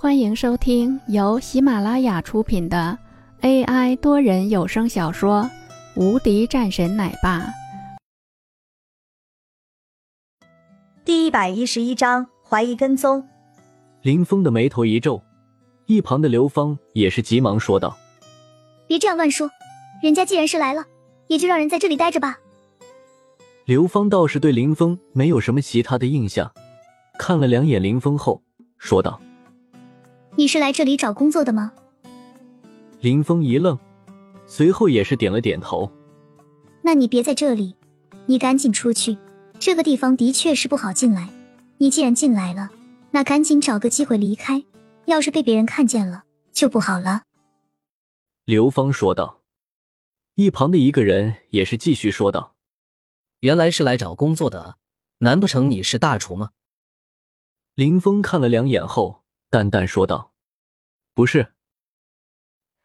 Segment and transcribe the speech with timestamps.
[0.00, 2.96] 欢迎收听由喜马拉雅出品的
[3.40, 5.42] AI 多人有声小说
[6.00, 7.40] 《无敌战神奶爸》
[11.04, 13.26] 第一百一十一章怀疑跟踪。
[14.02, 15.20] 林峰的眉头一皱，
[15.86, 17.98] 一旁的刘芳也是急忙说道
[18.86, 19.50] ：“别这样乱说，
[20.00, 20.84] 人家既然是来了，
[21.26, 22.38] 也就让人在这里待着吧。”
[23.66, 26.52] 刘芳倒是对林峰没有什么其他的印象，
[27.18, 28.40] 看了两眼林峰后
[28.78, 29.20] 说道。
[30.38, 31.72] 你是来这里找工作的吗？
[33.00, 33.76] 林峰一愣，
[34.46, 35.90] 随后也是点了点头。
[36.80, 37.74] 那你别在这里，
[38.26, 39.18] 你赶紧出去。
[39.58, 41.28] 这个地方的确是不好进来。
[41.78, 42.70] 你既然进来了，
[43.10, 44.62] 那赶紧找个机会离开。
[45.06, 47.22] 要是被别人看见了，就不好了。
[48.44, 49.40] 刘芳说道。
[50.36, 52.54] 一旁的一个人也是继续说道
[53.42, 54.76] ：“原来是来找工作的，
[55.18, 56.50] 难不成你是大厨吗？”
[57.74, 59.24] 林峰看了两眼后。
[59.50, 60.27] 淡淡说道
[61.18, 61.52] ：“不是，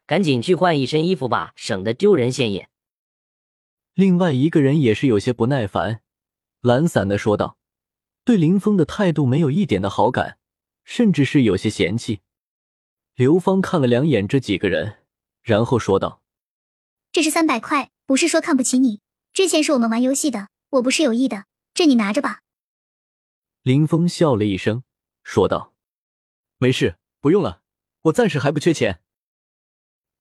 [0.06, 2.68] 赶紧去换一身衣服吧，省得丢人现眼。”
[3.94, 6.02] 另外一个人也是有些不耐烦，
[6.60, 7.58] 懒散的说道
[8.26, 10.36] ：“对林峰的态度没有一点的好感，
[10.82, 12.22] 甚至是有些嫌弃。”
[13.14, 15.04] 刘芳看了两眼这几个人，
[15.40, 16.20] 然后说道
[17.12, 19.00] ：“这是三百块，不是说看不起你，
[19.32, 22.40] 之前是我们玩游戏的，我不是有意的，这你拿着吧。”
[23.62, 24.82] 林峰笑了一声，
[25.22, 25.72] 说道。
[26.58, 27.62] 没事，不用了，
[28.04, 29.00] 我暂时还不缺钱。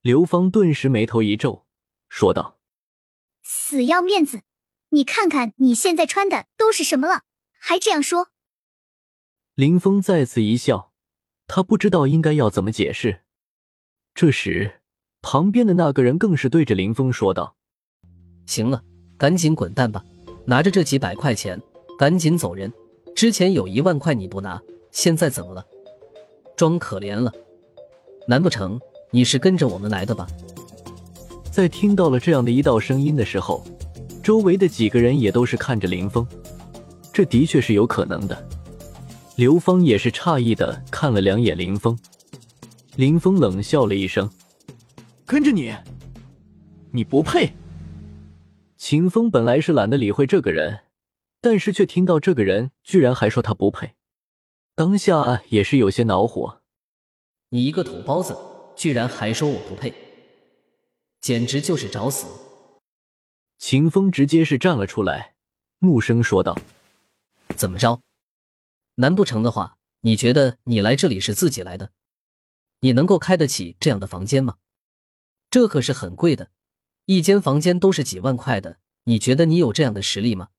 [0.02, 1.66] 刘芳顿时眉头一皱，
[2.08, 2.59] 说道
[3.44, 4.42] ：“死要面子，
[4.90, 7.23] 你看看你现在穿的都是什么了，
[7.59, 8.30] 还这样说？”
[9.56, 10.94] 林峰再次一笑，
[11.48, 13.23] 他不知道应该要怎么解释。
[14.14, 14.81] 这时，
[15.22, 17.58] 旁边的那个人更是对着林峰说道
[18.47, 18.84] ：“行了，
[19.18, 20.03] 赶紧滚蛋吧，
[20.45, 21.62] 拿着这几百块钱，
[22.00, 22.72] 赶紧走人。
[23.16, 25.66] 之前有一万块你不拿，现在怎么了？”
[26.56, 27.34] 装可怜了，
[28.27, 28.79] 难不成
[29.11, 30.27] 你是跟着我们来的吧？
[31.52, 33.63] 在听到了这样的一道声音的时候，
[34.23, 36.25] 周围的几个人也都是看着林峰，
[37.12, 38.47] 这的确是有可能的。
[39.35, 41.97] 刘芳也是诧异的看了两眼林峰，
[42.95, 44.29] 林峰冷笑了一声
[45.25, 45.73] ：“跟着你，
[46.91, 47.53] 你不配。”
[48.78, 50.79] 秦风本来是懒得理会这个人，
[51.39, 53.91] 但是却听到这个人居然还说他不配。
[54.75, 56.62] 当下也是有些恼火，
[57.53, 58.36] 你一个土包子，
[58.75, 59.94] 居然还说我不配，
[61.22, 62.25] 简直就是找死！
[63.59, 65.36] 秦风直接是站了出来，
[65.78, 66.58] 怒声说道
[67.56, 68.02] ：“怎么着？
[68.96, 71.92] 难不成的话，你觉得你来这里是自己来的？
[72.80, 74.58] 你能够开得起这样的房间吗？
[75.52, 76.50] 这可是很贵的，
[77.06, 78.80] 一间房间都是几万块的。
[79.03, 80.50] 你觉得你有这样的实力吗？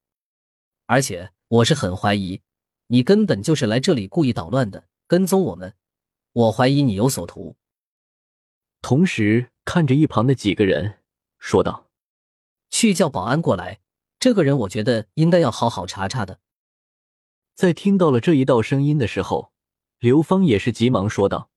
[0.86, 2.40] 而且我是很怀疑。”
[2.86, 5.74] 你根本就是来这里故意捣乱的，跟踪我们。
[6.34, 7.56] 我怀疑你有所图。
[8.82, 10.98] 同时看着一旁的几个人，
[11.38, 11.88] 说道
[12.70, 13.80] ：“去叫保安过来，
[14.20, 16.40] 这个人我觉得应该要好好查查的。”
[17.54, 19.52] 在听到了这一道声音的时候，
[19.98, 21.50] 刘芳也是急忙说道：“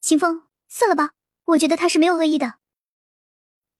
[0.00, 1.14] 秦风，算了吧，
[1.46, 2.54] 我觉得他是没有恶意的。”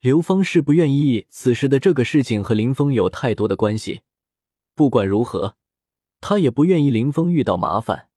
[0.00, 4.02] 刘芳是不愿意此时的这个事情和林峰有太多的关系。
[4.74, 5.56] 不管如何。
[6.20, 8.07] 他也不愿意林峰遇到麻烦，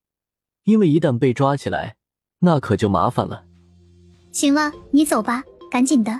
[0.63, 1.95] 因为一旦被抓起来，
[2.39, 3.43] 那可就麻烦了。
[4.31, 6.19] 行了，你走吧，赶紧的。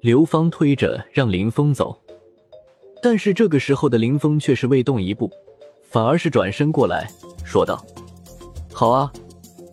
[0.00, 2.00] 刘芳推着让林峰走，
[3.02, 5.30] 但是这个时候的林峰却是未动一步，
[5.90, 7.10] 反而是转身过来
[7.44, 7.84] 说道
[8.72, 9.12] ：“好啊，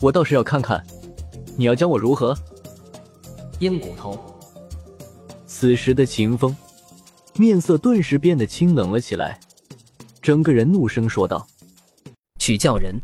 [0.02, 0.84] 我倒是要看看，
[1.56, 2.36] 你要将我如何？”
[3.59, 4.19] 硬骨头。
[5.46, 6.56] 此时的秦风
[7.38, 9.40] 面色顿时变得清冷了起来。
[10.22, 11.46] 整个人怒声说道
[12.40, 13.00] ：“取叫人！”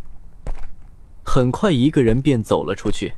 [1.32, 3.14] 很快，一个人便走了出去。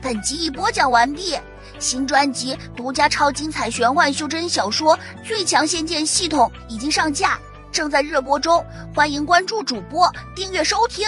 [0.00, 1.36] 本集已播讲完毕，
[1.80, 7.40] 新专辑独家超精彩玄幻修真小说《最强仙剑系统》已经上架，
[7.72, 8.64] 正在热播中，
[8.94, 11.04] 欢迎关注主播，订阅收听。